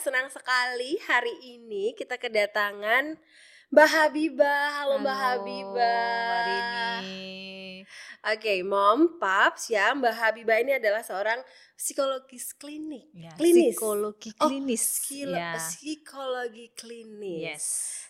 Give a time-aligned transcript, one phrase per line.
[0.00, 3.20] Senang sekali hari ini kita kedatangan
[3.68, 4.66] Mbak Habibah.
[4.80, 5.76] Halo, Mbak Habibah.
[6.24, 7.84] Mbak Rini.
[8.24, 9.92] Oke, Mom, Paps ya.
[9.92, 11.44] Mbak Habibah ini adalah seorang
[11.76, 13.12] psikologis klinik.
[13.12, 13.76] Ya, Klinis.
[13.76, 14.82] Psikologi Oh, klinis.
[15.04, 15.52] Psikolo- ya.
[15.60, 17.44] Psikologi klinis.
[17.44, 17.66] Yes.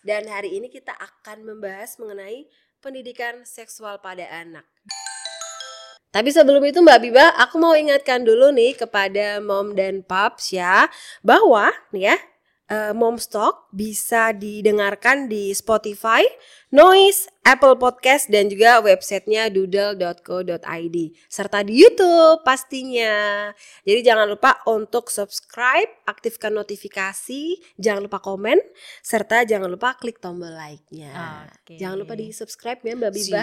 [0.07, 2.47] Dan hari ini kita akan membahas mengenai
[2.79, 4.63] pendidikan seksual pada anak.
[6.11, 10.91] Tapi sebelum itu Mbak Biba, aku mau ingatkan dulu nih kepada mom dan paps ya,
[11.23, 12.17] bahwa nih ya,
[12.71, 16.23] eh, Mom Stock bisa didengarkan di Spotify,
[16.71, 20.97] Noise, Apple Podcast dan juga websitenya doodle.co.id
[21.27, 23.51] serta di YouTube pastinya.
[23.83, 28.63] Jadi jangan lupa untuk subscribe, aktifkan notifikasi, jangan lupa komen,
[29.03, 31.51] serta jangan lupa klik tombol like-nya.
[31.51, 31.75] Oke.
[31.75, 33.43] Jangan lupa di subscribe ya Mbak Biba.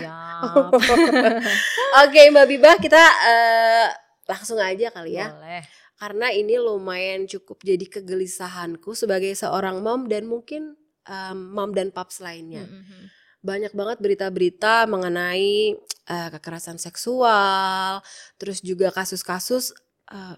[2.07, 3.87] Oke Mbak Biba kita eh,
[4.27, 5.63] langsung aja kali ya Boleh.
[5.97, 10.77] Karena ini lumayan cukup jadi kegelisahanku sebagai seorang mom dan mungkin
[11.09, 12.65] em, mom dan paps lainnya.
[12.69, 13.09] Mm-mm.
[13.41, 15.73] Banyak banget berita-berita mengenai
[16.07, 18.01] eh, kekerasan seksual,
[18.37, 19.73] terus juga kasus-kasus
[20.13, 20.35] eh,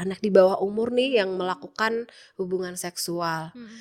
[0.00, 2.08] anak di bawah umur nih yang melakukan
[2.40, 3.52] hubungan seksual.
[3.52, 3.80] Mm-mm.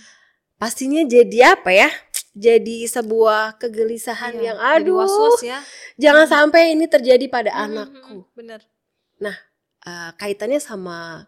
[0.60, 1.90] Pastinya jadi apa ya?
[2.32, 5.60] Jadi sebuah kegelisahan Iya, yang aduh, ya.
[6.00, 6.34] jangan Hmm.
[6.48, 8.18] sampai ini terjadi pada Mm-mm, anakku.
[8.24, 8.62] mm-mm, Bener.
[9.82, 11.26] Eh, kaitannya sama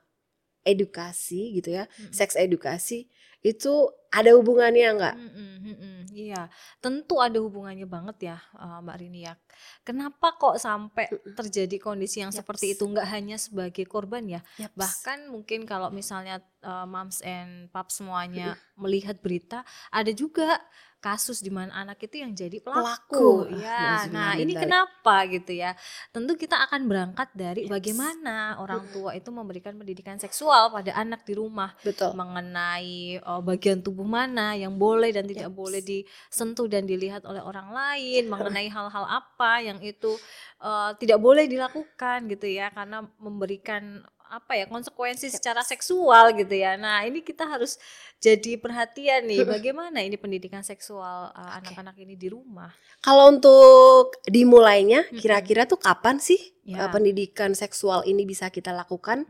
[0.62, 2.14] edukasi gitu ya, Mm-mm.
[2.14, 3.10] seks edukasi
[3.44, 5.16] itu ada hubungannya nggak?
[5.20, 5.98] Mm-mm, mm-mm.
[6.14, 9.34] Iya, tentu ada hubungannya banget ya, eh, Mbak Rini ya.
[9.82, 12.46] Kenapa kok sampai terjadi kondisi yang Yaps.
[12.46, 14.46] seperti itu nggak hanya sebagai korban ya?
[14.62, 14.78] Yaps.
[14.78, 20.62] Bahkan mungkin kalau misalnya uh, moms and pap semuanya melihat berita, ada juga
[21.04, 22.80] kasus di mana anak itu yang jadi pelaku.
[22.80, 23.30] Pelaku.
[23.52, 24.64] Ah, Ya, nauzubillah nah min ini dzalik.
[24.64, 25.72] kenapa gitu ya?
[26.10, 27.74] Tentu kita akan berangkat dari Yaps.
[27.76, 32.16] bagaimana orang tua itu memberikan pendidikan seksual pada anak di rumah Betul.
[32.16, 35.60] mengenai uh, bagian tubuh mana yang boleh dan tidak Yaps.
[35.60, 40.16] boleh disentuh dan dilihat oleh orang lain, mengenai hal-hal apa yang itu
[40.64, 44.00] uh, tidak boleh dilakukan gitu ya karena memberikan
[44.34, 45.36] apa ya konsekuensi Yaps.
[45.38, 46.74] secara seksual gitu ya.
[46.74, 47.78] Nah, ini kita harus
[48.18, 51.70] jadi perhatian nih bagaimana ini pendidikan seksual uh, Oke.
[51.70, 52.74] anak-anak ini di rumah.
[53.06, 56.88] Kalau untuk dimulainya, kira-kira tuh kapan sih Ya.
[56.88, 59.28] eh, pendidikan seksual ini bisa kita lakukan?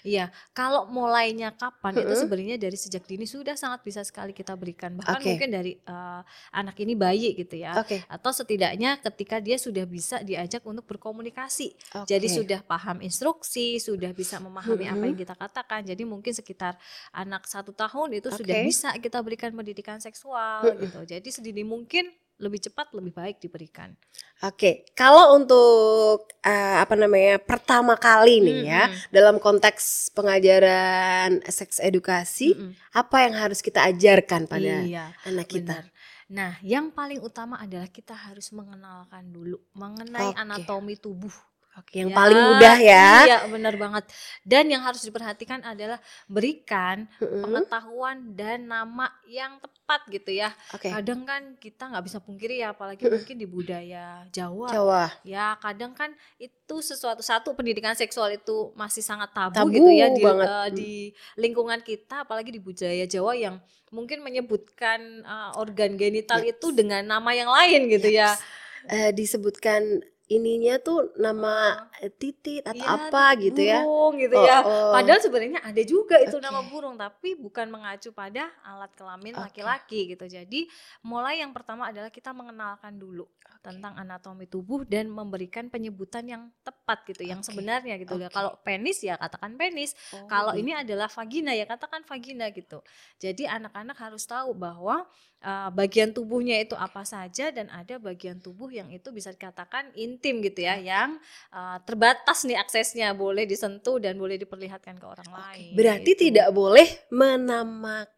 [0.00, 2.22] Iya, kalau mulainya kapan itu Mm-mm.
[2.24, 5.36] sebenarnya dari sejak dini sudah sangat bisa sekali kita berikan bahkan Oke.
[5.36, 7.76] mungkin dari uh, anak ini bayi gitu ya.
[7.76, 8.00] Oke.
[8.08, 11.76] atau setidaknya ketika dia sudah bisa diajak untuk berkomunikasi.
[11.94, 12.08] oke.
[12.08, 15.08] Jadi sudah paham instruksi, sudah bisa memahami apa Mhm.
[15.12, 15.84] yang kita katakan.
[15.84, 16.80] Jadi mungkin sekitar
[17.12, 18.66] anak satu tahun itu sudah Oke.
[18.66, 20.80] bisa kita berikan pendidikan seksual Mhm.
[20.88, 21.00] gitu.
[21.04, 22.08] Jadi sedini mungkin
[22.42, 23.94] lebih cepat lebih baik diberikan.
[24.42, 29.14] Oke, kalau untuk eh, apa namanya pertama kali nih ya Mhm.
[29.14, 32.74] dalam konteks pengajaran seks edukasi, Mhm.
[32.98, 35.78] apa yang harus kita ajarkan pada Iya, anak kita?
[35.78, 35.84] benar.
[36.32, 40.40] Nah, yang paling utama adalah kita harus mengenalkan dulu mengenai Oke.
[40.42, 41.30] anatomi tubuh.
[41.72, 43.06] Oke, yang Ya, paling mudah ya.
[43.24, 44.04] Iya, benar banget.
[44.44, 45.96] Dan yang harus diperhatikan adalah
[46.28, 47.40] berikan Mm-mm.
[47.40, 50.52] pengetahuan dan nama yang tepat gitu ya.
[50.76, 54.68] Oke, Kadang kan kita nggak bisa pungkiri ya, apalagi mungkin di budaya Jawa.
[54.68, 55.04] Jawa.
[55.24, 60.12] Ya, kadang kan itu sesuatu satu pendidikan seksual itu masih sangat tabu, Tabu gitu ya
[60.12, 60.46] di banget.
[60.52, 60.92] eh, di
[61.40, 63.56] lingkungan kita, apalagi di budaya Jawa yang
[63.88, 66.52] mungkin menyebutkan eh, organ genital Yes.
[66.52, 68.36] itu dengan nama yang lain gitu ya.
[68.36, 68.44] Yaps.
[68.84, 73.80] Eh, disebutkan ininya tuh nama eh, titit atau Iya, apa gitu ya.
[73.84, 74.58] burung gitu Oh, ya.
[74.64, 74.92] oh.
[74.92, 76.44] Padahal sebenarnya ada juga itu Oke.
[76.44, 80.24] nama burung, tapi bukan mengacu pada alat kelamin laki-laki gitu.
[80.24, 80.66] Jadi
[81.02, 83.28] mulai yang pertama adalah kita mengenalkan dulu
[83.62, 88.18] tentang anatomi tubuh dan memberikan penyebutan yang tepat gitu, yang sebenarnya gitu.
[88.18, 88.26] Oke.
[88.28, 90.66] Kalau penis ya katakan penis, Oh, kalau gitu.
[90.66, 92.82] ini adalah vagina ya katakan vagina gitu.
[93.22, 95.06] Jadi anak-anak harus tahu bahwa
[95.42, 100.40] uh, bagian tubuhnya itu apa saja dan ada bagian tubuh yang itu bisa dikatakan intim
[100.40, 101.18] gitu ya, yang
[101.52, 105.74] uh, terbatas nih aksesnya, boleh disentuh dan boleh diperlihatkan ke orang lain.
[105.74, 106.22] Berarti gitu.
[106.30, 108.08] tidak boleh menamai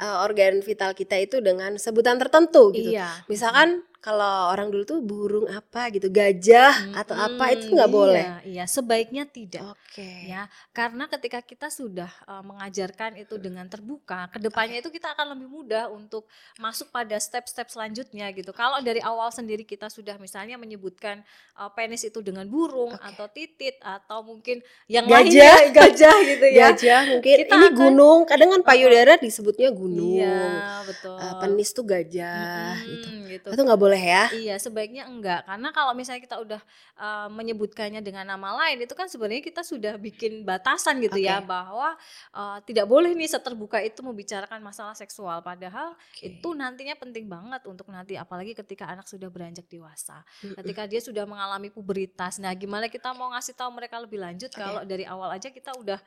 [0.00, 2.96] eh, organ vital kita itu dengan sebutan tertentu gitu.
[2.96, 3.24] Iya.
[3.30, 8.24] Misalkan kalau orang dulu tuh burung apa gitu, gajah atau apa itu nggak boleh.
[8.24, 9.60] Iya, iya, sebaiknya tidak.
[9.62, 10.06] Oke.
[10.22, 15.34] ya karena ketika kita sudah uh, mengajarkan itu dengan terbuka ke depannya itu kita akan
[15.34, 20.54] lebih mudah untuk masuk pada step-step selanjutnya gitu kalau dari awal sendiri kita sudah misalnya
[20.54, 23.02] menyebutkan uh, penis itu dengan burung Oke.
[23.02, 25.26] atau titit atau mungkin yang Gajah.
[25.26, 30.22] lainnya gajah gitu ya Gajah mungkin Kita ini akan- gunung, kadang kan payudara disebutnya gunung.
[30.22, 33.08] iya betul Eh, penis tuh gajah Mm-mm, gitu.
[33.26, 33.48] gitu.
[33.50, 34.24] Itu nggak boleh boleh ya.
[34.30, 35.42] Iya, sebaiknya enggak.
[35.42, 36.62] Karena kalau misalnya kita udah
[36.94, 41.26] uh, menyebutkannya dengan nama lain, itu kan sebenarnya kita sudah bikin batasan gitu okay.
[41.26, 41.98] ya bahwa
[42.30, 45.42] uh, tidak boleh nih seterbuka itu membicarakan masalah seksual.
[45.42, 46.38] Padahal okay.
[46.38, 51.26] itu nantinya penting banget untuk nanti, apalagi ketika anak sudah beranjak dewasa, ketika dia sudah
[51.26, 52.38] mengalami pubertas.
[52.38, 54.62] Nah, gimana kita mau ngasih tahu mereka lebih lanjut okay.
[54.62, 55.98] kalau dari awal aja kita udah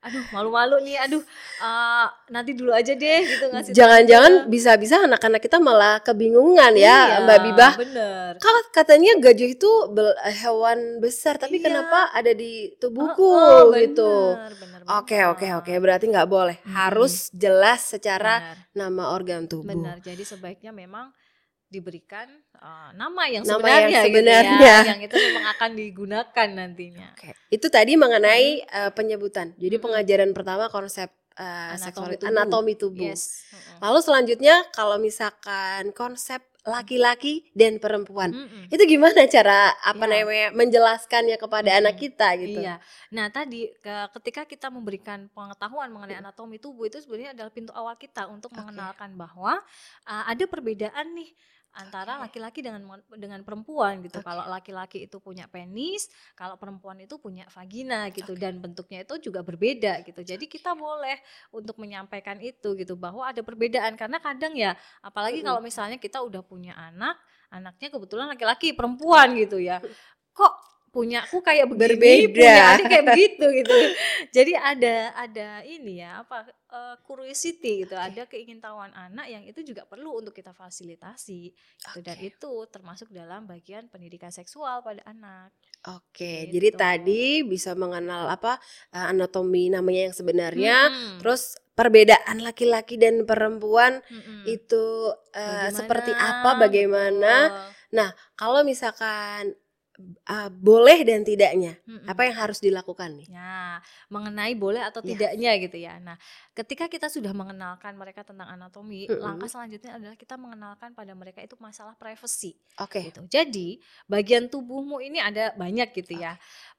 [0.00, 1.20] aduh malu-malu nih aduh
[1.60, 7.20] uh, nanti dulu aja deh gitu ngasih jangan-jangan bisa-bisa anak-anak kita malah kebingungan ya iya,
[7.28, 7.72] Mbak Bibah.
[7.76, 8.32] bener.
[8.40, 9.70] Kalau katanya gajah itu
[10.40, 11.68] hewan besar tapi iya.
[11.68, 14.40] kenapa ada di tubuhku oh, oh, gitu.
[14.40, 16.56] bener, oke oke oke berarti nggak boleh.
[16.64, 16.72] Hmm.
[16.72, 18.56] harus jelas secara bener.
[18.72, 19.68] nama organ tubuh.
[19.68, 21.12] Benar jadi sebaiknya memang
[21.70, 22.26] diberikan
[22.58, 27.08] uh, nama yang nama sebenarnya, yang sebenarnya gitu ya, yang itu memang akan digunakan nantinya.
[27.14, 27.32] Okay.
[27.46, 29.54] Itu tadi mengenai uh, penyebutan.
[29.54, 29.84] Jadi hmm.
[29.86, 32.28] pengajaran pertama konsep uh, anatomi tubuh.
[32.28, 33.10] anatomi tubuh.
[33.14, 33.46] Yes.
[33.54, 33.86] Hmm.
[33.86, 38.36] Lalu selanjutnya kalau misalkan konsep laki-laki dan perempuan.
[38.36, 38.64] Mm -mm.
[38.68, 40.12] Itu gimana cara apa yeah.
[40.12, 41.80] namanya menjelaskannya kepada mm -mm.
[41.80, 42.60] anak kita gitu.
[42.60, 42.76] Iya.
[43.16, 47.96] Nah, tadi ke, ketika kita memberikan pengetahuan mengenai anatomi tubuh itu sebenarnya adalah pintu awal
[47.96, 48.60] kita untuk okay.
[48.60, 49.56] mengenalkan bahwa
[50.04, 51.32] uh, ada perbedaan nih
[51.70, 52.82] antara laki-laki dengan
[53.14, 54.18] dengan perempuan gitu.
[54.18, 54.26] Okay.
[54.26, 58.42] Kalau laki-laki itu punya penis, kalau perempuan itu punya vagina gitu okay.
[58.42, 60.20] dan bentuknya itu juga berbeda gitu.
[60.22, 61.18] Jadi kita boleh
[61.54, 64.74] untuk menyampaikan itu gitu bahwa ada perbedaan karena kadang ya
[65.04, 65.46] apalagi -hmm.
[65.46, 67.14] kalau misalnya kita udah punya anak,
[67.54, 69.78] anaknya kebetulan laki-laki, perempuan gitu ya.
[70.34, 70.52] Kok
[70.90, 73.76] punya aku kayak begini, berbeda punya adik kayak begitu gitu
[74.36, 79.86] jadi ada ada ini ya apa uh, curiosity gitu ada keingintahuan anak yang itu juga
[79.86, 82.02] perlu untuk kita fasilitasi gitu.
[82.02, 85.54] dan itu termasuk dalam bagian pendidikan seksual pada anak
[85.86, 86.58] oke gitu.
[86.58, 88.58] jadi tadi bisa mengenal apa
[88.90, 91.18] uh, anatomi namanya yang sebenarnya hmm.
[91.22, 94.42] terus perbedaan laki-laki dan perempuan hmm.
[94.50, 97.70] itu uh, seperti apa bagaimana oh.
[97.94, 99.54] nah kalau misalkan
[100.26, 102.08] uh, boleh dan tidaknya hmm.
[102.10, 103.26] apa yang harus dilakukan nih?
[103.30, 103.78] Ya,
[104.10, 105.14] mengenai boleh atau ya.
[105.14, 105.96] tidaknya gitu ya.
[106.02, 106.18] Nah,
[106.52, 109.22] ketika kita sudah mengenalkan mereka tentang anatomi, hmm.
[109.22, 112.58] langkah selanjutnya adalah kita mengenalkan pada mereka itu masalah privacy.
[112.82, 112.98] Oke.
[112.98, 113.02] Okay.
[113.12, 113.20] Gitu.
[113.30, 113.68] Jadi
[114.10, 116.26] bagian tubuhmu ini ada banyak gitu okay.
[116.26, 116.32] ya.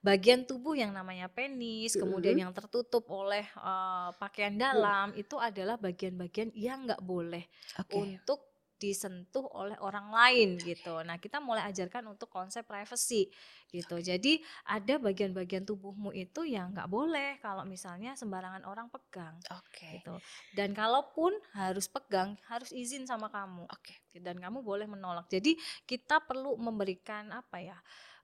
[0.03, 2.03] Bagian tubuh yang namanya penis, hmm.
[2.03, 5.21] kemudian yang tertutup oleh uh, pakaian dalam hmm.
[5.23, 7.47] itu adalah bagian-bagian yang nggak boleh
[7.79, 7.95] okay.
[7.95, 8.50] untuk
[8.81, 11.05] disentuh oleh orang lain gitu.
[11.05, 13.29] Nah, kita mulai ajarkan untuk konsep privacy
[13.71, 13.97] gitu.
[13.97, 19.39] Jadi ada bagian-bagian tubuhmu itu yang nggak boleh kalau misalnya sembarangan orang pegang.
[19.55, 20.03] Oke.
[20.03, 20.15] Gitu.
[20.51, 23.63] Dan kalaupun harus pegang, harus izin sama kamu.
[23.71, 24.03] Oke.
[24.11, 25.31] Dan kamu boleh menolak.
[25.31, 25.55] Jadi
[25.87, 27.79] kita perlu memberikan apa ya?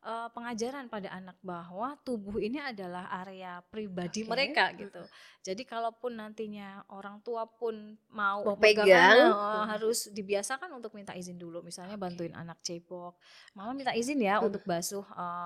[0.07, 4.29] uh, pengajaran pada anak bahwa tubuh ini adalah area pribadi okay.
[4.29, 5.03] mereka gitu.
[5.43, 11.39] Jadi kalaupun nantinya orang tua pun mau, mau pegang uh, harus dibiasakan untuk minta izin
[11.39, 11.63] dulu.
[11.63, 13.19] Misalnya bantuin anak cebok,
[13.55, 15.36] mama minta izin ya untuk basuh uh,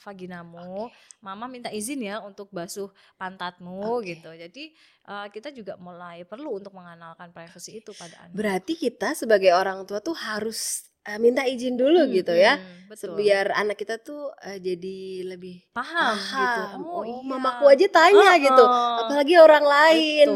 [0.00, 1.22] vaginamu, okay.
[1.22, 4.16] mama minta izin ya untuk basuh pantatmu okay.
[4.16, 4.30] gitu.
[4.32, 4.64] Jadi
[5.10, 8.34] uh, kita juga mulai perlu untuk mengenalkan privasi itu pada anak.
[8.34, 12.58] Berarti kita sebagai orang tua tuh harus uh, minta izin dulu hmm, gitu ya.
[12.90, 13.16] betul.
[13.16, 16.40] Biar anak kita tuh uh, jadi lebih paham, paham.
[16.40, 16.62] gitu.
[16.84, 17.20] Oh, oh iya.
[17.24, 18.64] mamaku aja tanya oh, gitu.
[19.06, 20.28] Apalagi orang lain.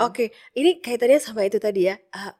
[0.00, 0.28] okay.
[0.56, 1.96] ini kaitannya sama itu tadi ya.
[2.10, 2.32] Uh,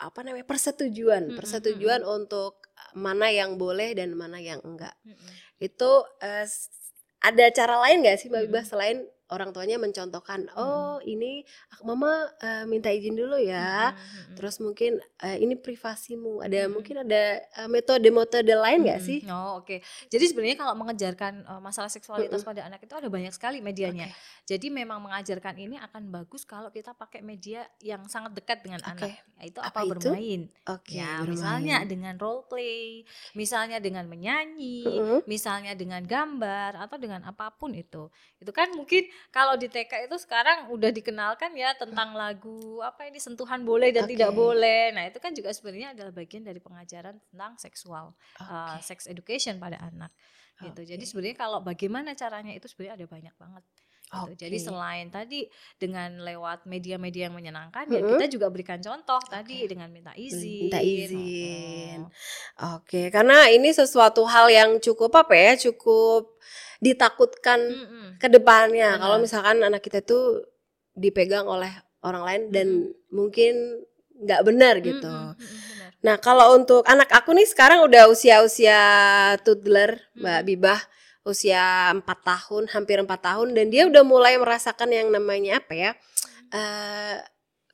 [0.00, 0.42] apa namanya?
[0.48, 4.92] persetujuan, hmm, persetujuan hmm, untuk mana yang boleh dan mana yang enggak.
[5.02, 5.16] Hmm.
[5.58, 6.46] Itu uh,
[7.24, 10.56] ada cara lain gak sih Mbak Bibah selain orang tuanya mencontohkan hmm.
[10.56, 11.42] oh ini
[11.82, 14.34] mama uh, minta izin dulu ya hmm, hmm, hmm.
[14.38, 16.70] terus mungkin uh, ini privasimu ada hmm.
[16.70, 19.08] mungkin ada uh, metode-metode lain nggak hmm.
[19.08, 19.78] sih oh oke okay.
[20.08, 22.48] jadi sebenarnya kalau mengejarkan uh, masalah seksualitas hmm.
[22.54, 24.54] pada anak itu ada banyak sekali medianya okay.
[24.56, 29.18] jadi memang mengajarkan ini akan bagus kalau kita pakai media yang sangat dekat dengan okay.
[29.18, 29.92] anak itu apa, apa itu?
[30.08, 31.30] bermain okay, ya bermain.
[31.34, 33.02] misalnya dengan role play
[33.34, 35.20] misalnya dengan menyanyi hmm.
[35.26, 40.16] misalnya dengan gambar atau dengan apa pun itu itu kan mungkin kalau di TK itu
[40.20, 44.16] sekarang udah dikenalkan ya tentang lagu apa ini sentuhan boleh dan okay.
[44.16, 44.92] tidak boleh.
[44.92, 48.50] Nah, itu kan juga sebenarnya adalah bagian dari pengajaran tentang seksual, okay.
[48.50, 50.10] uh, sex education pada anak.
[50.60, 50.80] Gitu.
[50.80, 50.90] Okay.
[50.94, 53.64] Jadi sebenarnya kalau bagaimana caranya itu sebenarnya ada banyak banget.
[54.14, 54.32] Gitu.
[54.32, 54.36] Okay.
[54.46, 55.40] Jadi selain tadi
[55.76, 57.98] dengan lewat media-media yang menyenangkan, mm -hmm.
[57.98, 59.32] ya kita juga berikan contoh okay.
[59.34, 60.70] tadi dengan minta izin.
[60.70, 61.98] Minta izin.
[62.06, 62.10] Oke,
[62.62, 63.06] okay.
[63.10, 65.52] karena ini sesuatu hal yang cukup apa ya?
[65.58, 66.38] Cukup
[66.78, 68.06] ditakutkan mm -mm.
[68.20, 70.44] ke depannya kalau misalkan anak kita tuh
[70.92, 71.72] dipegang oleh
[72.04, 73.08] orang lain dan mm -mm.
[73.08, 73.54] mungkin
[74.14, 75.08] nggak benar gitu.
[75.08, 75.72] Mm -mm.
[76.04, 78.80] Nah kalau untuk anak aku nih sekarang udah usia-usia
[79.40, 80.40] toddler Mbak.
[80.44, 80.80] Bibah
[81.24, 85.90] usia empat tahun hampir empat tahun dan dia udah mulai merasakan yang namanya apa ya
[86.52, 87.16] uh,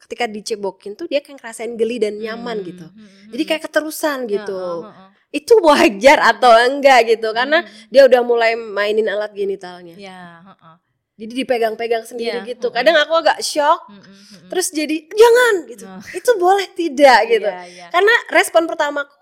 [0.01, 2.87] ketika dicebokin tuh dia kayak ngerasain geli dan nyaman Hmm, gitu.
[2.87, 3.51] hmm, hmm, Jadi hmm.
[3.51, 4.59] kayak keterusan Ya, gitu.
[4.59, 5.11] uh, uh, uh.
[5.31, 9.95] Itu wajar atau enggak gitu karena Hmm, dia udah mulai mainin alat genitalnya.
[9.95, 10.77] ya, uh, uh.
[11.15, 12.73] Jadi dipegang-pegang sendiri Iya, gitu.
[12.73, 14.49] Kadang aku agak shock hmm, hmm.
[14.49, 15.85] terus jadi jangan gitu.
[15.85, 16.03] Nah.
[16.11, 17.45] Itu boleh tidak gitu.
[17.47, 17.87] Iya, iya.
[17.93, 19.15] Karena respon pertamaku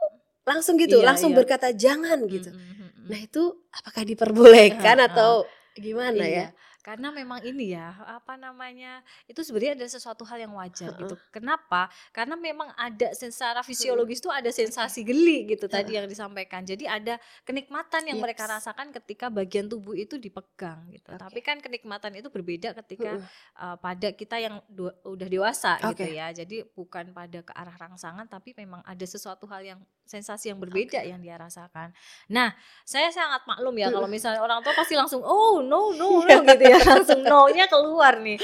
[0.46, 1.38] langsung gitu, Iya, langsung iya.
[1.42, 2.48] berkata jangan gitu.
[2.48, 2.77] Hmm, hmm,
[3.08, 5.08] Nah, itu apakah diperbolehkan Ah, ah.
[5.08, 5.32] atau
[5.74, 6.46] gimana ya?
[6.88, 11.20] Karena memang ini ya apa namanya itu sebenarnya ada sesuatu hal yang wajar gitu.
[11.28, 11.92] Kenapa?
[12.16, 16.64] Karena memang ada secara fisiologis tuh ada sensasi geli gitu tadi yang disampaikan.
[16.64, 18.64] Jadi ada kenikmatan yang mereka Yes.
[18.64, 21.12] rasakan ketika bagian tubuh itu dipegang gitu.
[21.12, 21.20] Oke.
[21.20, 23.20] Tapi kan kenikmatan itu berbeda ketika
[23.60, 24.64] uh, pada kita yang
[25.04, 26.16] udah dewasa gitu Oke.
[26.16, 26.32] ya.
[26.32, 31.04] Jadi bukan pada ke arah rangsangan tapi memang ada sesuatu hal yang sensasi yang berbeda
[31.04, 31.92] yang dia rasakan.
[32.32, 32.56] Nah,
[32.88, 36.64] saya sangat maklum ya kalau misalnya orang tua pasti langsung oh no no no gitu
[36.64, 38.38] ya langsung no-nya keluar nih.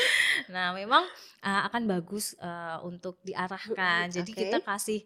[0.48, 1.04] Nah, memang
[1.40, 4.10] uh, akan bagus uh, untuk diarahkan.
[4.10, 5.02] Jadi kita kasih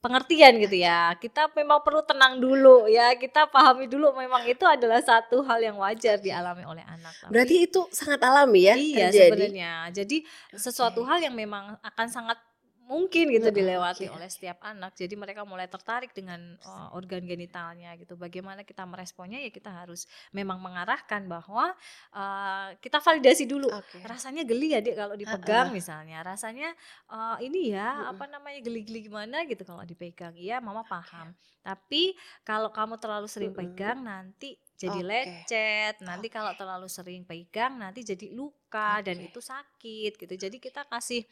[0.00, 1.16] pengertian gitu ya.
[1.16, 3.16] Kita memang perlu tenang dulu ya.
[3.16, 7.16] Kita pahami dulu memang itu adalah satu hal yang wajar dialami oleh anak.
[7.24, 9.32] Tapi- Berarti itu sangat alami ya iya terjadi.
[9.32, 9.72] sebenarnya.
[9.96, 10.16] Jadi
[10.52, 12.36] sesuatu hal yang memang akan sangat
[12.84, 14.92] mungkin gitu Mm, dilewati oke, oleh setiap anak.
[14.92, 18.14] Jadi mereka mulai tertarik dengan uh, organ genitalnya gitu.
[18.14, 20.04] Bagaimana kita meresponnya ya kita harus
[20.36, 21.72] memang mengarahkan bahwa
[22.12, 23.72] uh, kita validasi dulu.
[23.72, 24.04] Oke.
[24.04, 26.20] Rasanya geli ya Dik kalau dipegang misalnya.
[26.20, 26.72] Rasanya
[27.08, 28.12] uh, ini ya Mm-mm.
[28.16, 30.36] apa namanya geli-geli gimana gitu kalau dipegang.
[30.36, 31.32] Iya, Mama paham.
[31.64, 32.12] Tapi
[32.44, 33.72] kalau kamu terlalu sering Mm-mm.
[33.72, 35.08] pegang nanti jadi Oke.
[35.08, 35.94] lecet.
[36.04, 36.60] Nanti kalau Oke.
[36.60, 39.32] terlalu sering pegang nanti jadi luka dan Oke.
[39.32, 40.34] itu sakit gitu.
[40.36, 41.24] Jadi kita kasih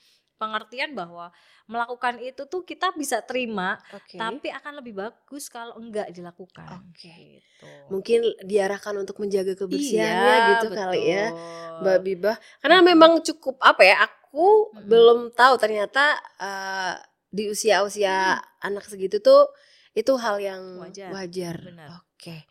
[0.43, 1.31] pengertian bahwa
[1.71, 4.19] melakukan itu tuh kita bisa terima, Oke.
[4.19, 6.83] tapi akan lebih bagus kalau enggak dilakukan.
[6.91, 7.39] Oke.
[7.39, 7.71] Gitu.
[7.87, 11.27] Mungkin diarahkan untuk menjaga kebersihannya Iya, gitu kali ya.
[11.31, 11.79] betul.
[11.83, 12.91] Mbak Bibah karena Mm-mm.
[12.91, 14.87] memang cukup apa ya aku Mm-mm.
[14.91, 16.95] belum tahu ternyata eh,
[17.31, 19.47] di usia-usia anak segitu tuh
[19.95, 21.57] itu hal yang Wajar, wajar.
[22.03, 22.45] Oke.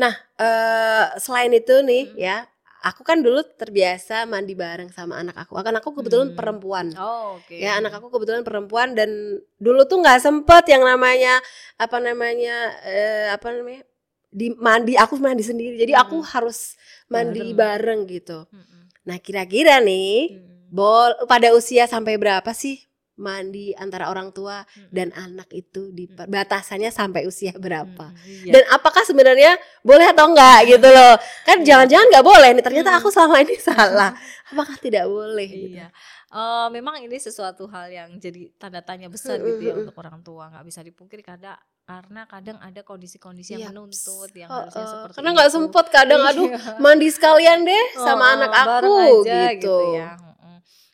[0.00, 2.16] Nah, eh, selain itu nih Mm.
[2.16, 2.36] ya,
[2.80, 5.54] aku kan dulu terbiasa mandi bareng sama anak aku.
[5.56, 6.36] Kan aku kebetulan Hmm.
[6.36, 6.86] perempuan.
[6.96, 7.54] Oh, oke.
[7.54, 9.08] Ya anak aku kebetulan perempuan dan
[9.56, 11.38] dulu tuh nggak sempet yang namanya
[11.76, 13.84] apa namanya eh, apa namanya
[14.30, 16.28] di mandi aku mandi sendiri jadi aku Hmm.
[16.28, 16.74] harus
[17.06, 18.02] mandi Bareng.
[18.04, 18.38] bareng gitu.
[18.48, 18.82] Mm-mm.
[19.06, 20.68] Nah kira-kira nih Mm-mm.
[20.70, 22.78] bol pada usia sampai berapa sih
[23.20, 24.88] mandi antara orang tua Mm-mm.
[24.88, 28.08] dan anak itu di batasannya sampai usia berapa?
[28.08, 28.48] Mm-mm.
[28.48, 28.52] Iya.
[28.56, 31.14] Dan apakah sebenarnya boleh atau enggak gitu loh?
[31.44, 31.66] Kan Iya.
[31.68, 32.98] jangan-jangan nggak boleh nih ternyata Hmm.
[32.98, 34.10] aku selama ini salah.
[34.48, 35.46] Apakah tidak boleh?
[35.46, 35.76] gitu?
[35.76, 35.88] Iya,
[36.30, 40.46] Eh, memang ini sesuatu hal yang jadi tanda tanya besar gitu ya untuk orang tua
[40.46, 45.14] nggak bisa dipungkiri karena karena kadang ada kondisi-kondisi yang Iya, menuntut yang Oh, harusnya seperti
[45.18, 46.78] karena nggak sempet kadang aduh Iya.
[46.78, 48.92] mandi sekalian deh sama Oh, anak aku
[49.26, 49.74] aja gitu.
[49.90, 50.08] ya.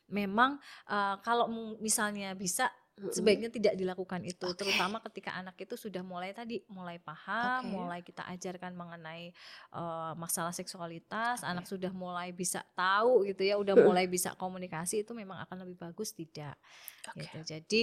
[0.08, 1.50] Memang eh, kalau
[1.82, 4.56] misalnya bisa sebaiknya tidak dilakukan itu, Oke.
[4.56, 7.68] terutama ketika anak itu sudah mulai tadi mulai paham, Oke.
[7.68, 9.36] mulai kita ajarkan mengenai
[9.76, 11.50] eh, masalah seksualitas, Oke.
[11.52, 15.76] anak sudah mulai bisa tahu gitu ya, udah mulai bisa komunikasi itu memang akan lebih
[15.76, 16.56] bagus tidak.
[17.12, 17.20] Oke.
[17.20, 17.38] Gitu.
[17.44, 17.82] Jadi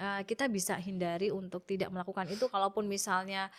[0.00, 3.52] eh, kita bisa hindari untuk tidak melakukan itu, kalaupun misalnya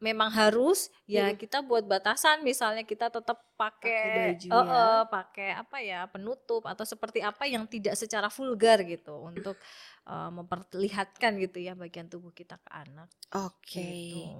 [0.00, 1.36] memang harus ya Mm.
[1.36, 4.56] kita buat batasan misalnya kita tetap Pakai ya.
[4.56, 9.60] eh, pakai apa ya penutup atau seperti apa yang tidak secara vulgar gitu untuk
[10.06, 13.76] eh, memperlihatkan gitu ya bagian tubuh kita ke anak Oke.
[13.76, 14.32] gitu.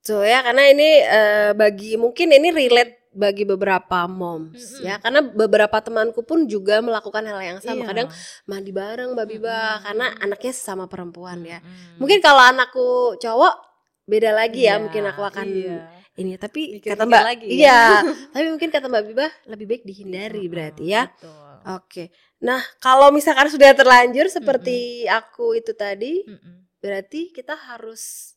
[0.00, 4.84] So ya karena ini eh, bagi mungkin ini relate bagi beberapa moms Mm-mm.
[4.84, 7.88] ya karena beberapa temanku pun juga melakukan hal yang sama Iya.
[7.88, 8.08] kadang
[8.44, 9.82] mandi bareng Mbak Biba Mm-mm.
[9.82, 11.96] karena anaknya sama perempuan ya Mm-mm.
[11.96, 13.69] mungkin kalau anakku cowok
[14.10, 15.78] beda lagi ya Iya, mungkin aku akan iya.
[16.18, 17.54] ini tapi Mikir-mikir kata Mbak lagi ya.
[17.56, 17.80] iya
[18.34, 21.54] tapi mungkin kata Mbak Biba lebih baik dihindari Mm-mm, berarti ya betul.
[21.78, 22.04] oke
[22.40, 26.56] nah kalau misalkan sudah terlanjur seperti aku itu tadi Mm-mm.
[26.82, 28.34] berarti kita harus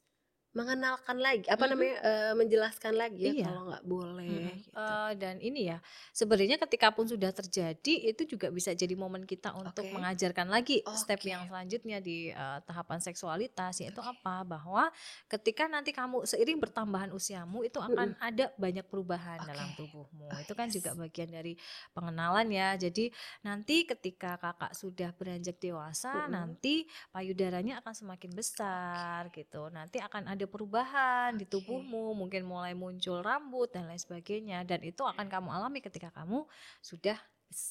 [0.54, 1.72] mengenalkan lagi apa Mm-mm.
[1.74, 3.46] namanya eh, menjelaskan lagi ya Iya.
[3.50, 4.58] kalau nggak boleh Mm-mm.
[4.62, 4.70] gitu.
[4.74, 5.78] Eh, dan ini ya
[6.10, 9.92] sebenarnya ketika pun sudah terjadi itu juga bisa jadi momen kita untuk Oke.
[9.92, 11.30] mengajarkan lagi step Oke.
[11.30, 14.94] yang selanjutnya di eh, tahapan seksualitas yaitu apa bahwa
[15.26, 19.50] ketika nanti kamu seiring bertambahan usiamu itu akan ada banyak perubahan Oke.
[19.50, 20.78] dalam tubuhmu Oh, itu kan yes.
[20.78, 21.58] juga bagian dari
[21.92, 23.10] pengenalan ya jadi
[23.42, 26.32] nanti ketika kakak sudah beranjak dewasa Mm-mm.
[26.32, 33.20] nanti payudaranya akan semakin besar gitu nanti akan ada perubahan di tubuhmu mungkin mulai muncul
[33.24, 36.46] rambut dan lain sebagainya dan itu akan kamu alami ketika kamu
[36.82, 37.18] sudah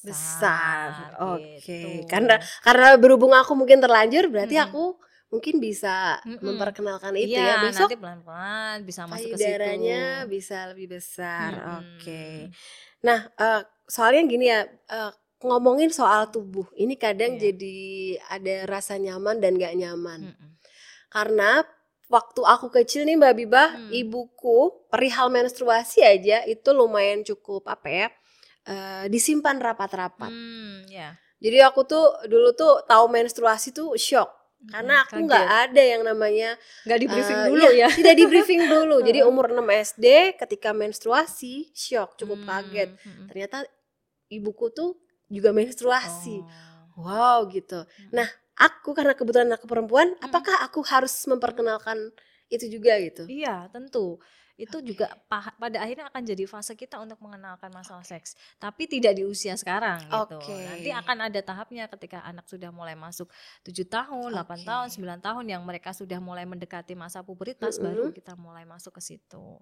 [0.03, 2.07] besar, besar oke gitu.
[2.07, 4.67] karena karena berhubung aku mungkin terlanjur berarti Mm-mm.
[4.71, 4.85] aku
[5.33, 6.39] mungkin bisa Mm-mm.
[6.45, 9.73] memperkenalkan itu Iya, ya besok nanti pelan-pelan bisa masuk ke situ
[10.29, 11.77] bisa lebih besar Mm-mm.
[11.83, 12.23] oke
[13.03, 15.11] nah eh, soalnya gini ya eh,
[15.43, 17.51] ngomongin soal tubuh, ini kadang Iya.
[17.51, 17.77] jadi
[18.31, 20.31] ada rasa nyaman dan gak nyaman.
[20.31, 20.49] Mm-mm.
[21.11, 21.67] Karena
[22.13, 23.89] waktu aku kecil nih Mbak Bibah, Hmm.
[23.89, 28.07] ibuku perihal menstruasi aja itu lumayan cukup apa ya?
[28.63, 30.31] eh, disimpan rapat-rapat.
[30.31, 31.19] Hmm, ya.
[31.43, 34.31] Jadi aku tuh dulu tuh tahu menstruasi tuh shock
[34.63, 36.55] karena aku nggak ada yang namanya
[36.87, 37.87] nggak di briefing eh, dulu iya, ya.
[37.91, 39.03] tidak di briefing dulu.
[39.11, 40.05] Jadi umur 6 SD
[40.39, 42.89] ketika menstruasi shock, cukup Hmm, kaget.
[42.95, 43.27] mm-mm.
[43.27, 43.67] Ternyata
[44.31, 44.95] ibuku tuh
[45.27, 46.39] juga menstruasi.
[46.39, 47.03] Oh.
[47.03, 47.83] Wow gitu.
[48.15, 48.31] Nah,
[48.63, 52.15] aku karena kebetulan aku perempuan, apakah aku harus memperkenalkan
[52.47, 53.27] itu juga gitu?
[53.27, 54.23] Iya, tentu.
[54.53, 54.93] Itu Oke.
[54.93, 58.37] juga pa- pada akhirnya akan jadi fase kita untuk mengenalkan masalah seks.
[58.61, 60.37] Tapi tidak di usia sekarang gitu.
[60.37, 60.53] Oke.
[60.53, 63.33] Nanti akan ada tahapnya ketika anak sudah mulai masuk
[63.65, 64.69] 7 tahun, 8 Oke.
[64.69, 67.85] tahun, 9 tahun yang mereka sudah mulai mendekati masa pubertas Mm-mm.
[67.89, 69.57] baru kita mulai masuk ke situ.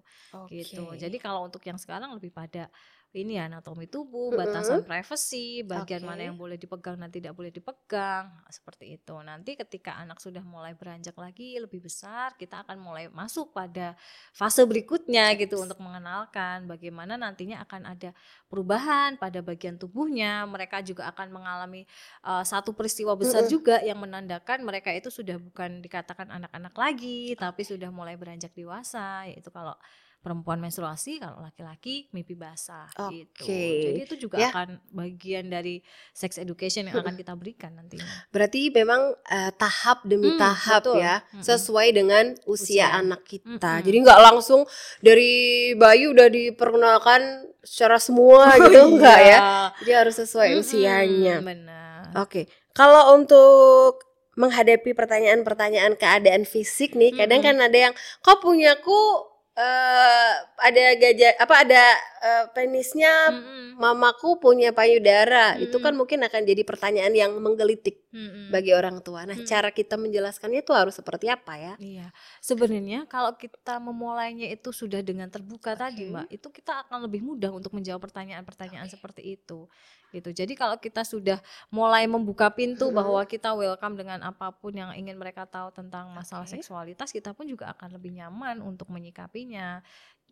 [0.52, 0.84] gitu.
[0.92, 1.00] Oke.
[1.00, 2.68] Jadi kalau untuk yang sekarang lebih pada
[3.12, 6.08] ini anatomi tubuh, batasan privasi, bagian Oke.
[6.08, 9.12] mana yang boleh dipegang dan tidak boleh dipegang, seperti itu.
[9.20, 13.92] Nanti ketika anak sudah mulai beranjak lagi lebih besar, kita akan mulai masuk pada
[14.32, 18.16] fase berikutnya gitu untuk mengenalkan bagaimana nantinya akan ada
[18.48, 20.48] perubahan pada bagian tubuhnya.
[20.48, 21.84] Mereka juga akan mengalami
[22.24, 23.52] uh, satu peristiwa besar Mm-mm.
[23.52, 29.28] juga yang menandakan mereka itu sudah bukan dikatakan anak-anak lagi, tapi sudah mulai beranjak dewasa,
[29.28, 29.76] yaitu kalau
[30.22, 33.42] perempuan menstruasi, kalau laki-laki mimpi basah gitu.
[33.42, 33.66] Oke.
[33.84, 34.48] Jadi itu juga Ya.
[34.48, 38.06] akan bagian dari sex education yang akan kita berikan nantinya.
[38.30, 40.96] Berarti memang eh, tahap demi Hmm, tahap betul.
[40.96, 42.86] ya, sesuai dengan usia, Usia.
[42.94, 43.50] anak kita.
[43.58, 43.82] Mm-mm.
[43.82, 44.62] Jadi nggak langsung
[44.98, 45.32] dari
[45.74, 47.20] bayi udah diperkenalkan
[47.60, 49.26] secara semua gitu Oh, enggak ya.
[49.26, 49.40] iya.
[49.82, 51.36] Jadi harus sesuai Mm-mm, usianya.
[51.42, 52.14] Benar.
[52.16, 57.58] Oke, kalau untuk menghadapi pertanyaan-pertanyaan keadaan fisik nih, kadang Mm-mm.
[57.58, 60.32] kan ada yang, kok punyaku eh
[60.64, 61.84] ada gajah apa ada
[62.22, 63.76] eh, penisnya, Mm-mm.
[63.76, 65.60] mamaku punya payudara.
[65.60, 65.84] Itu Mm.
[65.84, 68.48] kan mungkin akan jadi pertanyaan yang menggelitik Mm-mm.
[68.48, 69.28] bagi orang tua.
[69.28, 69.44] Nah, Mm.
[69.44, 71.74] cara kita menjelaskannya itu harus seperti apa ya?
[71.76, 72.08] Iya,
[72.40, 76.12] sebenarnya kalau kita memulainya itu sudah dengan terbuka tadi, Oke.
[76.14, 79.68] Mbak, itu kita akan lebih mudah untuk menjawab pertanyaan-pertanyaan seperti itu.
[80.12, 80.30] Gitu.
[80.30, 81.40] Jadi kalau kita sudah
[81.72, 83.00] mulai membuka pintu Mm-mm.
[83.00, 86.60] bahwa kita welcome dengan apa pun yang ingin mereka tahu tentang masalah Oke.
[86.60, 89.80] seksualitas, kita pun juga akan lebih nyaman untuk menyikapinya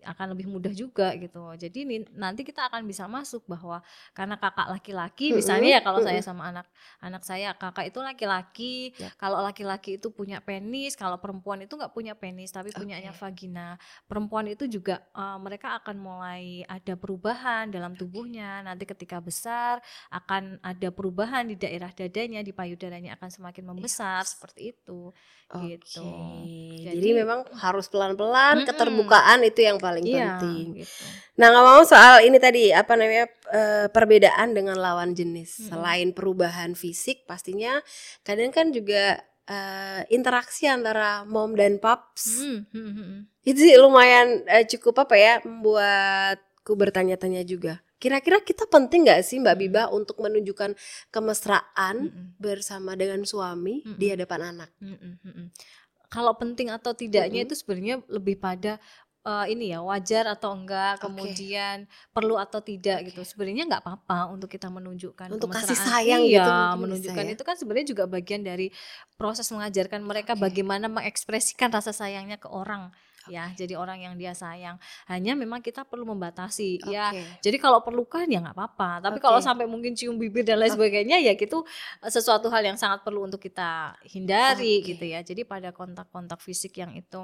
[0.03, 1.43] akan lebih mudah juga gitu.
[1.55, 3.81] Jadi nih, nanti kita akan bisa masuk bahwa
[4.13, 6.67] karena kakak laki-laki misalnya ya kalau saya sama anak
[6.99, 9.09] anak saya kakak itu laki-laki, Ya.
[9.17, 13.77] kalau laki-laki itu punya penis, kalau perempuan itu nggak punya penis tapi punyanya vagina.
[14.07, 18.61] Perempuan itu juga eh, mereka akan mulai ada perubahan dalam tubuhnya.
[18.61, 24.37] Nanti ketika besar akan ada perubahan di daerah dadanya, di payudaranya akan semakin membesar Yes.
[24.37, 25.13] seperti itu.
[25.51, 25.67] Oke.
[25.77, 26.05] Gitu.
[26.81, 28.69] Jadi, Jadi- memang harus pelan-pelan, Mm-mm.
[28.71, 30.87] keterbukaan itu yang paling Iya, penting.
[30.87, 31.05] gitu.
[31.35, 35.59] Nah, ngomong soal ini tadi apa namanya eh, perbedaan dengan lawan jenis.
[35.59, 35.69] Mm-mm.
[35.75, 37.83] Selain perubahan fisik, pastinya
[38.23, 42.47] kadang kan juga eh, interaksi antara mom dan paps.
[42.47, 43.21] Hmm, hmm, hmm, hmm.
[43.43, 47.83] Itu sih lumayan eh, cukup apa ya membuatku bertanya-tanya juga.
[48.01, 49.57] Kira-kira kita penting nggak sih Mbak.
[49.61, 50.73] Biba untuk menunjukkan
[51.13, 52.27] kemesraan Mm-mm.
[52.41, 54.13] bersama dengan suami di Mm-mm.
[54.17, 54.71] hadapan anak?
[54.81, 55.47] Mm-mm, mm-mm.
[56.11, 57.49] Kalau penting atau tidaknya Mm-mm.
[57.53, 58.81] itu sebenarnya lebih pada
[59.27, 63.21] eh, ini ya wajar atau enggak, kemudian perlu atau tidak gitu.
[63.25, 67.33] Sebenarnya nggak apa-apa untuk kita menunjukkan Untuk kasih sayang iya, gitu mungkin bisa menunjukkan ya.
[67.37, 68.73] itu kan sebenarnya juga bagian dari
[69.21, 70.49] proses mengajarkan mereka Oke.
[70.49, 72.93] bagaimana mengekspresikan rasa sayangnya ke orang.
[73.29, 74.81] Ya, jadi orang yang dia sayang.
[75.05, 76.81] Hanya memang kita perlu membatasi.
[76.89, 77.21] Ya, Oke.
[77.45, 79.05] jadi kalau perlukan ya nggak apa-apa.
[79.05, 79.25] Tapi Oke.
[79.29, 80.81] kalau sampai mungkin cium bibir dan lain Oke.
[80.81, 81.61] sebagainya ya gitu
[82.01, 84.97] eh, sesuatu hal yang sangat perlu untuk kita hindari Oke.
[84.97, 85.21] gitu ya.
[85.21, 87.21] Jadi pada kontak-kontak fisik yang itu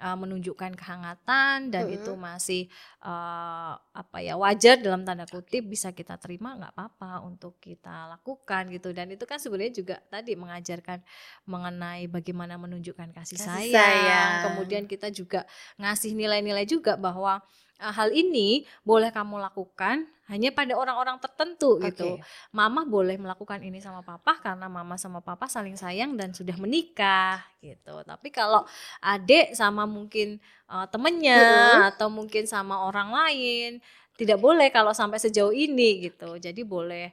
[0.00, 1.96] uh, menunjukkan kehangatan dan Mm-mm.
[1.98, 2.62] itu masih
[3.02, 8.70] uh, apa ya wajar dalam tanda kutip bisa kita terima nggak apa-apa untuk kita lakukan
[8.70, 8.94] gitu.
[8.94, 11.02] Dan itu kan sebenarnya juga tadi mengajarkan
[11.46, 13.74] mengenai bagaimana menunjukkan kasih, Kasih sayang.
[13.74, 14.30] sayang.
[14.50, 15.39] Kemudian kita juga
[15.80, 17.40] ngasih nilai-nilai juga bahwa
[17.80, 22.14] uh, hal ini boleh kamu lakukan hanya pada orang-orang tertentu gitu.
[22.14, 22.22] Oke.
[22.54, 27.42] Mama boleh melakukan ini sama papa karena mama sama papa saling sayang dan sudah menikah
[27.58, 28.06] gitu.
[28.06, 28.62] Tapi kalau
[29.02, 30.38] adik sama mungkin
[30.70, 31.88] uh, temennya Mm-mm.
[31.90, 33.82] atau mungkin sama orang lain
[34.14, 36.38] tidak boleh kalau sampai sejauh ini gitu.
[36.38, 37.10] Jadi boleh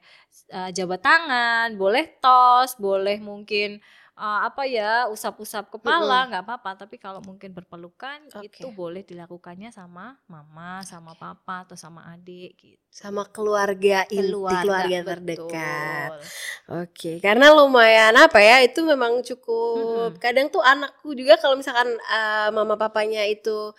[0.54, 3.82] uh, jabat tangan, boleh tos, boleh mungkin
[4.18, 6.84] uh, apa ya usap-usap kepala nggak apa-apa.
[6.84, 8.50] Tapi kalau mungkin berpelukan Oke.
[8.50, 12.82] itu boleh dilakukannya sama mama, sama papa atau sama adik gitu.
[12.90, 15.08] Sama keluarga inti, keluarga, betul.
[15.14, 16.10] terdekat.
[16.68, 20.18] Oke, karena lumayan apa ya, itu memang cukup.
[20.18, 20.20] Mm-mm.
[20.20, 23.72] Kadang tuh anakku juga kalau misalkan eh, mama papanya itu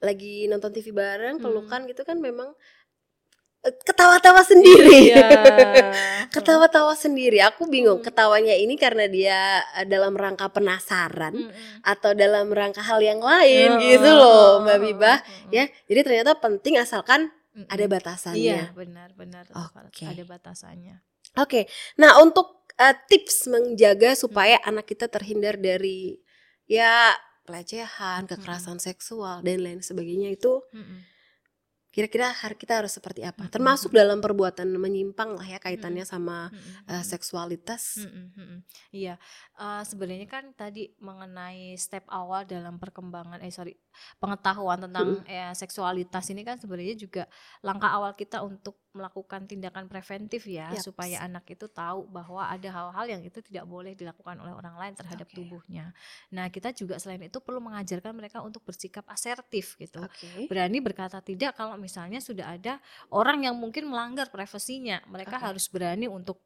[0.00, 1.44] lagi nonton TV bareng, Hmm.
[1.44, 2.52] pelukan gitu kan memang
[3.64, 5.08] ketawa-tawa sendiri.
[5.08, 5.28] Iya.
[6.34, 7.40] Ketawa-tawa sendiri.
[7.40, 8.06] Aku bingung Hmm.
[8.06, 9.38] ketawanya ini karena dia
[9.74, 11.80] eh, dalam rangka penasaran Mm-mm.
[11.80, 15.12] atau dalam rangka hal yang lain Heeh, gitu loh, Mbak heeh, Biba.
[15.16, 15.48] heeh.
[15.50, 17.70] Ya, jadi ternyata penting asalkan Mm-mm.
[17.70, 18.40] ada batasannya.
[18.40, 19.48] Iya, benar-benar
[19.88, 20.04] Oke.
[20.04, 21.00] ada batasannya.
[21.34, 26.20] Oke, nah untuk uh, tips menjaga supaya anak kita terhindar dari
[26.66, 27.10] ya
[27.42, 31.00] pelecehan, kekerasan seksual dan lain sebagainya itu Mm-mm.
[31.94, 33.46] Kira-kira har- kita harus seperti apa?
[33.46, 33.54] Mm-mm.
[33.54, 36.90] Termasuk dalam perbuatan menyimpang lah ya kaitannya sama Mm-mm.
[36.90, 38.02] uh, seksualitas.
[38.02, 38.66] Mm-mm.
[38.90, 39.14] Iya,
[39.54, 43.78] Eh, sebenarnya kan tadi mengenai step awal dalam perkembangan, eh sorry,
[44.18, 47.22] pengetahuan tentang eh, seksualitas ini kan sebenarnya juga
[47.60, 50.86] langkah awal kita untuk melakukan tindakan preventif ya, Yaps.
[50.86, 54.94] supaya anak itu tahu bahwa ada hal-hal yang itu tidak boleh dilakukan oleh orang lain
[54.94, 55.42] terhadap Oke.
[55.42, 55.90] tubuhnya.
[56.30, 59.98] Nah, kita juga selain itu perlu mengajarkan mereka untuk bersikap asertif gitu.
[59.98, 60.46] Oke.
[60.46, 62.78] Berani berkata tidak kalau misalnya sudah ada
[63.10, 65.02] orang yang mungkin melanggar privasinya.
[65.10, 65.44] Mereka Oke.
[65.50, 66.38] harus berani untuk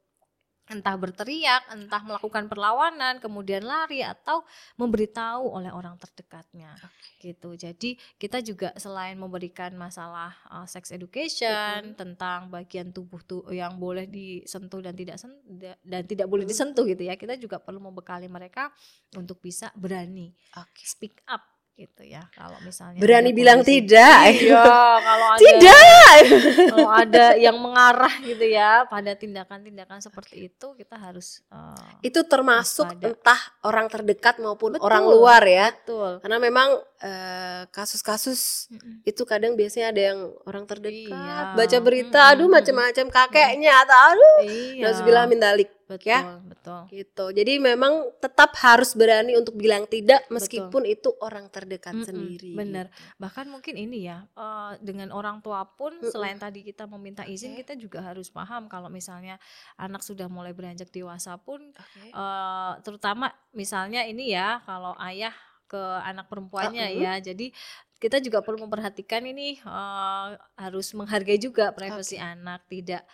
[0.69, 4.45] entah berteriak, entah melakukan perlawanan, kemudian lari atau
[4.77, 6.77] memberitahu oleh orang terdekatnya.
[7.19, 7.57] Gitu.
[7.57, 14.07] Jadi kita juga selain memberikan masalah uh, sex education tentang bagian tubuh tuh yang boleh
[14.07, 16.53] disentuh dan tidak sen- da- dan tidak boleh Mm.
[16.53, 17.19] disentuh gitu ya.
[17.19, 18.71] Kita juga perlu membekali mereka
[19.17, 20.85] untuk bisa berani Oke.
[20.87, 22.27] speak up gitu ya.
[22.31, 24.19] Kalau misalnya Berani bilang kondisi- tidak.
[24.35, 24.67] Iya,
[25.07, 26.19] kalau ada Tidak.
[26.67, 32.91] kalau ada yang mengarah gitu ya pada tindakan-tindakan seperti itu kita harus uh, Itu termasuk
[32.91, 33.07] Waspada.
[33.09, 34.83] entah orang terdekat maupun Betul.
[34.83, 35.71] orang luar ya.
[35.71, 36.19] betul.
[36.19, 39.07] Karena memang eh, kasus-kasus Mm-mm.
[39.07, 41.55] itu kadang biasanya ada yang orang terdekat Iya.
[41.55, 44.83] baca berita aduh macam-macam kakeknya atau aduh Iya.
[44.85, 46.21] Nauzubillah min dalik betul, ya.
[46.45, 46.81] betul.
[46.93, 52.53] gitu jadi memang tetap harus berani untuk bilang tidak meskipun itu orang terdekat Mm-mm, sendiri
[52.53, 52.87] bener.
[52.93, 53.17] gitu.
[53.17, 56.13] Bahkan mungkin ini ya eh, dengan orang tua pun Mm-mm.
[56.13, 57.65] selain tadi kita meminta izin Oke.
[57.65, 59.41] kita juga harus paham kalau misalnya
[59.81, 62.13] anak sudah mulai beranjak dewasa pun Oke.
[62.13, 65.33] eh, terutama misalnya ini ya kalau ayah
[65.69, 67.01] ke anak perempuannya Uh-uh.
[67.01, 67.53] ya jadi
[67.99, 70.29] kita juga perlu memperhatikan ini eh,
[70.61, 73.05] harus menghargai juga privasi anak tidak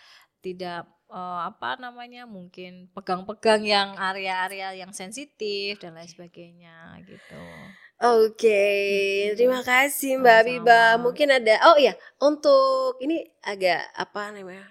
[0.43, 8.51] tidak eh, apa namanya mungkin pegang-pegang yang area-area yang sensitif dan lain sebagainya gitu Oke,
[8.51, 9.35] Mm-mm.
[9.39, 10.39] terima kasih Mbak.
[10.43, 10.99] Biba.
[10.99, 14.67] Mungkin ada, oh iya, untuk ini agak apa namanya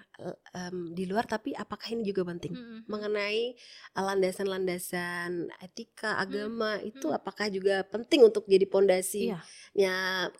[0.52, 2.84] em, di luar, tapi apakah ini juga penting Mm-mm.
[2.84, 3.56] mengenai
[3.96, 7.16] landasan-landasan etika agama itu Hmm.
[7.16, 9.40] apakah juga penting untuk jadi pondasinya
[9.72, 9.88] Iya.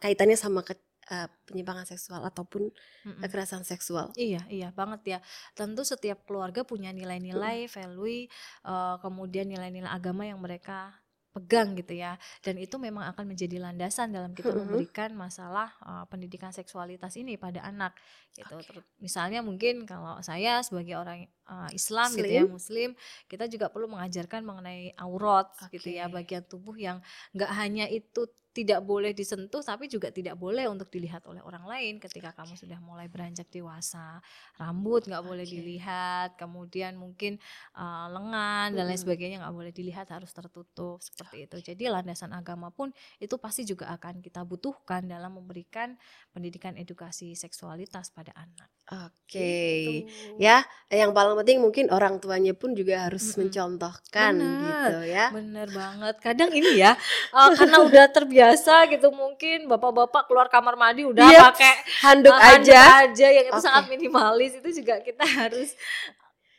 [0.02, 0.76] kaitannya sama ke,
[1.10, 2.70] eh, penyimpangan seksual ataupun
[3.04, 3.20] Mm-mm.
[3.20, 4.12] kekerasan seksual.
[4.16, 5.18] Iya, iya banget ya.
[5.58, 8.28] Tentu setiap keluarga punya nilai-nilai, value,
[8.64, 10.94] eh, kemudian nilai-nilai agama yang mereka
[11.34, 12.14] pegang gitu ya.
[12.46, 14.58] Dan itu memang akan menjadi landasan dalam kita Mhm.
[14.58, 17.92] memberikan masalah eh, pendidikan seksualitas ini pada anak
[18.38, 18.62] gitu.
[18.62, 22.96] Ter- Misalnya mungkin kalau saya sebagai orang eh, Islam gitu ya, Muslim.
[23.28, 27.00] Kita juga perlu mengajarkan mengenai aurat gitu ya, bagian tubuh yang
[27.36, 31.98] nggak hanya itu tidak boleh disentuh tapi juga tidak boleh untuk dilihat oleh orang lain
[31.98, 34.22] ketika kamu sudah mulai beranjak dewasa.
[34.54, 35.58] Rambut nggak boleh Oke.
[35.58, 37.42] dilihat kemudian mungkin
[37.74, 41.56] uh, lengan dan lain sebagainya nggak boleh dilihat harus tertutup seperti itu.
[41.74, 45.98] Jadi landasan agama pun itu pasti juga akan kita butuhkan dalam memberikan
[46.30, 50.04] pendidikan edukasi seksualitas pada anak Oke.
[50.04, 50.36] Gitu.
[50.36, 50.60] Ya,
[50.92, 53.48] yang paling penting mungkin orang tuanya pun juga harus Mm-mm.
[53.48, 54.62] mencontohkan Benar.
[54.68, 55.26] gitu ya.
[55.32, 56.14] Bener banget.
[56.20, 56.92] Kadang ini ya,
[57.32, 62.38] uh, karena udah terbiasa gitu mungkin bapak-bapak keluar kamar mandi udah Iya, pakai Handuk uh,
[62.38, 62.80] handuk aja.
[63.08, 63.64] aja yang itu Oke.
[63.64, 65.72] sangat minimalis itu juga kita harus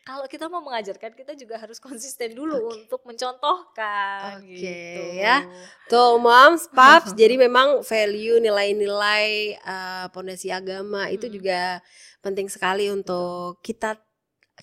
[0.07, 5.05] kalau kita mau mengajarkan kita juga harus konsisten dulu untuk mencontohkan Oke, gitu.
[5.19, 5.43] ya.
[5.91, 9.27] Tuh moms, paps, jadi memang value nilai-nilai
[9.59, 11.35] eh, pondasi agama itu Mm-mm.
[11.35, 11.83] juga
[12.23, 13.99] penting sekali untuk kita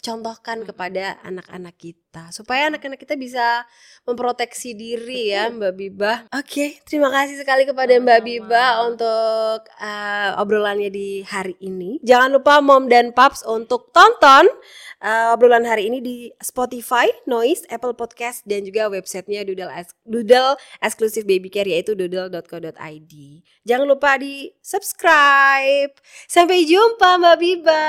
[0.02, 0.68] contohkan Mm.
[0.68, 3.64] kepada anak-anak kita supaya anak-anak kita bisa
[4.05, 6.12] memproteksi diri ya Mbak Biba.
[6.35, 8.20] Oke, terima kasih sekali kepada Mbak.
[8.20, 12.03] Biba untuk eh, obrolannya di hari ini.
[12.05, 14.51] Jangan lupa mom dan paps untuk tonton
[15.01, 19.72] eh, obrolan hari ini di Spotify, Noise, Apple Podcast dan juga websitenya Doodle
[20.05, 23.12] Doodle eksklusif baby care yaitu doodle.co.id.
[23.62, 25.94] Jangan lupa di subscribe.
[26.27, 27.85] Sampai jumpa Mbak Biba.